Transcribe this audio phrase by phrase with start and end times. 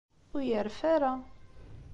[0.35, 1.11] Ur yerfi ara.